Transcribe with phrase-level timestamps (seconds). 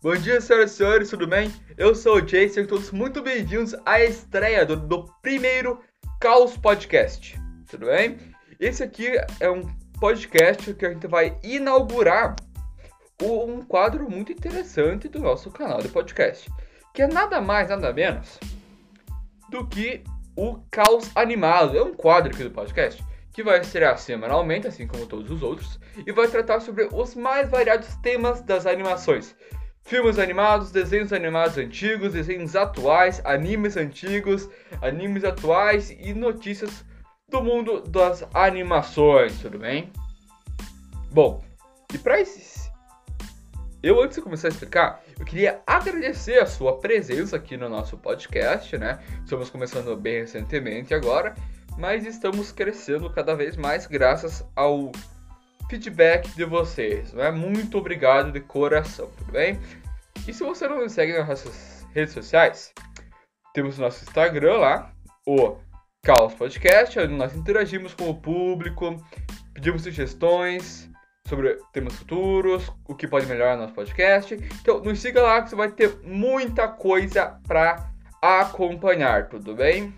[0.00, 1.52] Bom dia, senhoras e senhores, tudo bem?
[1.76, 5.80] Eu sou o Jason todos muito bem-vindos à estreia do, do primeiro
[6.20, 7.36] Caos Podcast,
[7.68, 8.16] tudo bem?
[8.60, 9.08] Esse aqui
[9.40, 9.62] é um
[9.98, 12.36] podcast que a gente vai inaugurar
[13.20, 16.48] um quadro muito interessante do nosso canal de podcast,
[16.94, 18.38] que é nada mais, nada menos
[19.50, 20.04] do que
[20.36, 21.76] o Caos Animado.
[21.76, 25.80] É um quadro aqui do podcast que vai estrear semanalmente, assim como todos os outros,
[26.06, 29.34] e vai tratar sobre os mais variados temas das animações.
[29.88, 34.46] Filmes animados, desenhos animados antigos, desenhos atuais, animes antigos,
[34.82, 36.84] animes atuais e notícias
[37.26, 39.90] do mundo das animações, tudo bem?
[41.10, 41.42] Bom,
[41.94, 42.70] e para esses.
[43.82, 47.96] Eu, antes de começar a explicar, eu queria agradecer a sua presença aqui no nosso
[47.96, 48.98] podcast, né?
[49.24, 51.34] Estamos começando bem recentemente agora,
[51.78, 54.92] mas estamos crescendo cada vez mais graças ao
[55.68, 57.12] feedback de vocês.
[57.12, 57.30] Né?
[57.30, 59.60] Muito obrigado de coração, tudo bem?
[60.28, 62.74] E se você não nos segue nas nossas redes sociais,
[63.54, 64.92] temos o nosso Instagram lá,
[65.26, 65.56] o
[66.04, 69.02] Caos Podcast, onde nós interagimos com o público,
[69.54, 70.90] pedimos sugestões
[71.26, 74.34] sobre temas futuros, o que pode melhorar no nosso podcast.
[74.60, 79.94] Então, nos siga lá que você vai ter muita coisa para acompanhar, tudo bem?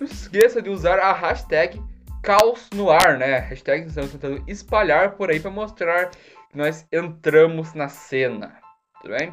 [0.00, 1.78] Não se esqueça de usar a hashtag
[2.22, 3.40] caos no ar, né?
[3.40, 8.64] Hashtag que estamos tentando espalhar por aí para mostrar que nós entramos na cena,
[9.06, 9.32] tudo bem?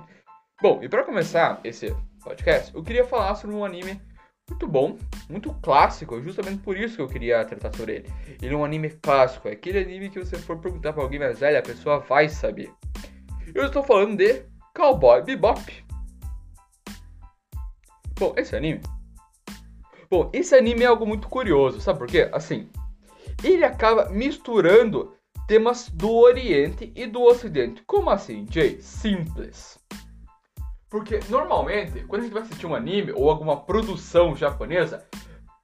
[0.62, 4.00] Bom, e para começar esse podcast, eu queria falar sobre um anime
[4.48, 8.14] muito bom, muito clássico, justamente por isso que eu queria tratar sobre ele.
[8.40, 11.40] Ele é um anime clássico, é aquele anime que você for perguntar para alguém mais
[11.40, 12.72] velho, a pessoa vai saber.
[13.56, 15.84] Eu estou falando de Cowboy Bebop.
[18.20, 18.82] Bom, esse anime
[20.08, 22.30] Bom, esse anime é algo muito curioso, sabe por quê?
[22.32, 22.70] Assim,
[23.44, 25.16] ele acaba misturando
[25.48, 27.84] temas do Oriente e do Ocidente.
[27.86, 28.82] Como assim, Jay?
[28.82, 29.80] Simples.
[30.90, 35.06] Porque normalmente, quando a gente vai assistir um anime ou alguma produção japonesa,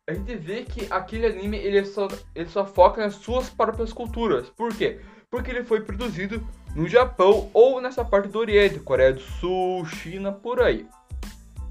[0.10, 4.50] a gente vê que aquele anime ele só, ele só foca nas suas próprias culturas.
[4.50, 5.00] Por quê?
[5.30, 6.44] Porque ele foi produzido
[6.76, 10.88] no Japão ou nessa parte do Oriente, Coreia do Sul, China, por aí.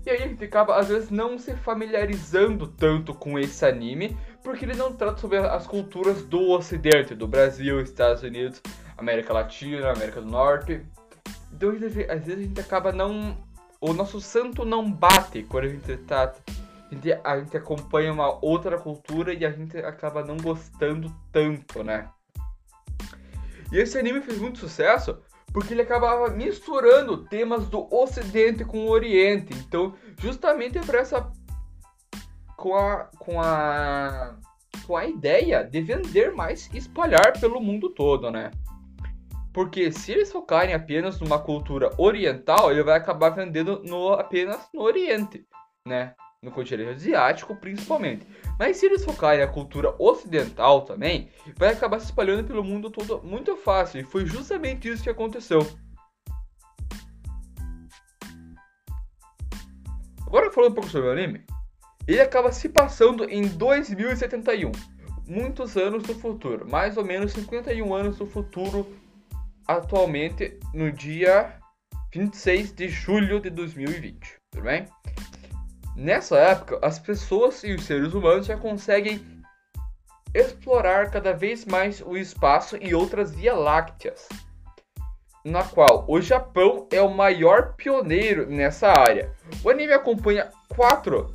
[0.08, 4.64] E aí a gente acaba, às vezes, não se familiarizando tanto com esse anime, porque
[4.64, 8.62] ele não trata sobre as culturas do Ocidente, do Brasil, Estados Unidos,
[8.96, 10.80] América Latina, América do Norte.
[11.52, 13.36] Então, às vezes a gente acaba não.
[13.82, 16.32] O nosso santo não bate quando a gente tá.
[16.90, 21.84] A gente, a gente acompanha uma outra cultura e a gente acaba não gostando tanto,
[21.84, 22.08] né?
[23.70, 25.19] E esse anime fez muito sucesso
[25.53, 29.54] porque ele acabava misturando temas do Ocidente com o Oriente.
[29.54, 31.31] Então, justamente para essa
[32.56, 34.37] com a com a
[34.87, 38.50] com a ideia de vender mais e espalhar pelo mundo todo, né?
[39.53, 44.82] Porque se eles focarem apenas numa cultura oriental, ele vai acabar vendendo no, apenas no
[44.82, 45.44] Oriente,
[45.87, 46.14] né?
[46.43, 48.26] No continente asiático, principalmente.
[48.59, 53.21] Mas se eles focarem na cultura ocidental também, vai acabar se espalhando pelo mundo todo
[53.22, 54.00] muito fácil.
[54.00, 55.66] E foi justamente isso que aconteceu.
[60.28, 61.44] Agora falando um pouco sobre o anime,
[62.06, 64.72] ele acaba se passando em 2071,
[65.26, 68.94] muitos anos do futuro, mais ou menos 51 anos do futuro,
[69.66, 71.59] atualmente no dia
[72.15, 74.87] 26 de julho de 2020, tudo bem?
[75.98, 79.20] Nessa época, as pessoas e os seres humanos já conseguem
[80.32, 84.28] explorar cada vez mais o espaço e outras Via Lácteas,
[85.44, 89.32] na qual o Japão é o maior pioneiro nessa área.
[89.64, 91.34] O anime acompanha quatro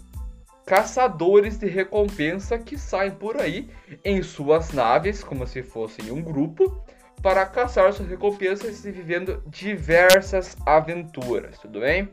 [0.66, 3.69] caçadores de recompensa que saem por aí
[4.02, 6.81] em suas naves, como se fossem um grupo,
[7.22, 12.07] para caçar suas recompensas e vivendo diversas aventuras, tudo bem?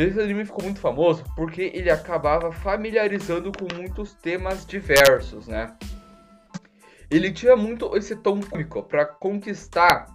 [0.00, 5.76] Esse anime ficou muito famoso porque ele acabava familiarizando com muitos temas diversos, né?
[7.10, 10.06] Ele tinha muito esse tom cômico para conquistar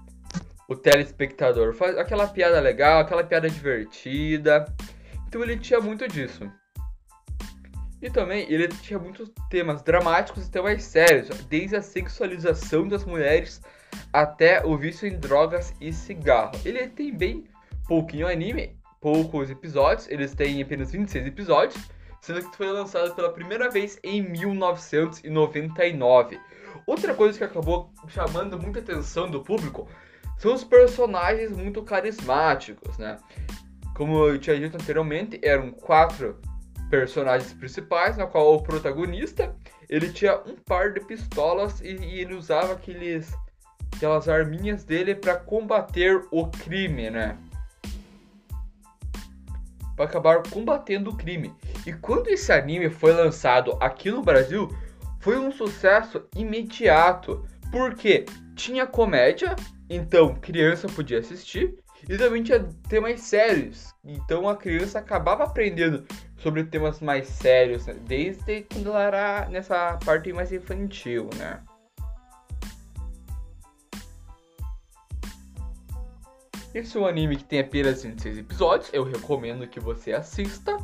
[0.67, 4.65] o telespectador, faz aquela piada legal, aquela piada divertida.
[5.27, 6.51] Então ele tinha muito disso.
[8.01, 13.61] E também ele tinha muitos temas dramáticos e temas sérios, desde a sexualização das mulheres
[14.11, 16.59] até o vício em drogas e cigarro.
[16.65, 17.43] Ele tem bem
[17.87, 21.79] pouquinho anime poucos episódios, eles têm apenas 26 episódios,
[22.19, 26.39] sendo que foi lançado pela primeira vez em 1999.
[26.87, 29.87] Outra coisa que acabou chamando muita atenção do público
[30.39, 33.17] são os personagens muito carismáticos, né?
[33.95, 36.41] Como eu tinha dito anteriormente, eram quatro
[36.89, 39.55] personagens principais, na qual o protagonista
[39.87, 43.31] ele tinha um par de pistolas e, e ele usava aqueles
[43.95, 47.37] aquelas arminhas dele para combater o crime, né?
[49.95, 51.53] Para acabar combatendo o crime.
[51.85, 54.69] E quando esse anime foi lançado aqui no Brasil,
[55.19, 58.25] foi um sucesso imediato, porque
[58.55, 59.55] tinha comédia,
[59.89, 61.75] então criança podia assistir,
[62.07, 66.05] e também tinha temas sérios, então a criança acabava aprendendo
[66.37, 67.95] sobre temas mais sérios, né?
[68.05, 71.61] desde quando ela era nessa parte mais infantil, né?
[76.75, 80.77] Esse é um anime que tem apenas 26 episódios, eu recomendo que você assista.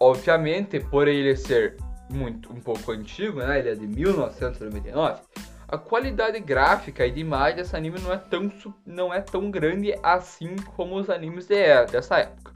[0.00, 1.76] Obviamente, por ele ser
[2.10, 3.60] muito um pouco antigo, né?
[3.60, 5.20] Ele é de 1999.
[5.68, 8.52] A qualidade gráfica e de imagem desse anime não é tão,
[8.84, 12.52] não é tão grande assim como os animes de, dessa época.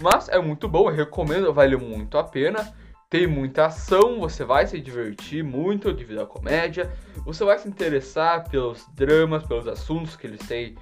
[0.00, 2.72] Mas é muito bom, eu recomendo, vale muito a pena.
[3.10, 6.90] Tem muita ação, você vai se divertir muito devido à comédia.
[7.26, 10.74] Você vai se interessar pelos dramas, pelos assuntos que eles têm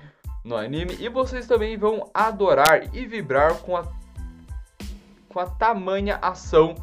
[0.44, 3.86] no anime e vocês também vão adorar e vibrar com a
[5.28, 6.74] com a tamanha ação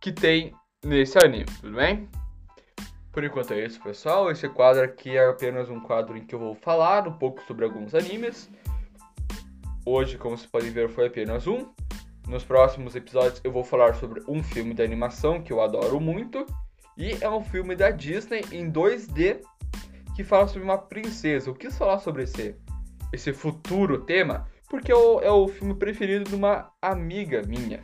[0.00, 0.54] que tem
[0.84, 2.08] nesse anime, tudo bem?
[3.10, 4.30] Por enquanto é isso, pessoal.
[4.30, 7.64] Esse quadro aqui é apenas um quadro em que eu vou falar um pouco sobre
[7.64, 8.48] alguns animes.
[9.84, 11.66] Hoje, como vocês podem ver, foi apenas um.
[12.28, 16.46] Nos próximos episódios eu vou falar sobre um filme de animação que eu adoro muito.
[16.96, 19.40] E é um filme da Disney em 2D
[20.14, 21.50] que fala sobre uma princesa.
[21.50, 22.54] Eu quis falar sobre esse
[23.12, 27.82] esse futuro tema, porque é o, é o filme preferido de uma amiga minha.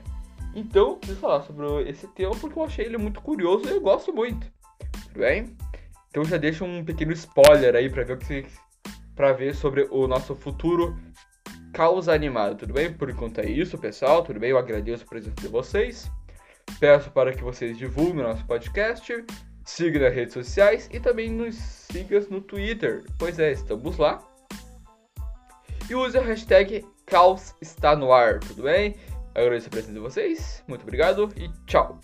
[0.54, 4.12] Então, quis falar sobre esse tema porque eu achei ele muito curioso e eu gosto
[4.12, 4.46] muito.
[5.08, 5.56] Tudo bem?
[6.10, 8.46] Então já deixa um pequeno spoiler aí para ver o que
[9.14, 10.94] para ver sobre o nosso futuro
[11.72, 12.92] caos animado, tudo bem?
[12.92, 14.50] Por enquanto é isso, pessoal, tudo bem?
[14.50, 16.10] Eu agradeço a presença de vocês.
[16.78, 19.24] Peço para que vocês divulguem o nosso podcast,
[19.64, 23.04] sigam nas redes sociais e também nos sigam no Twitter.
[23.18, 24.22] Pois é, estamos lá
[25.92, 28.96] e use a hashtag Caos está no ar, tudo bem?
[29.34, 32.00] Agradeço a presença de vocês, muito obrigado e tchau!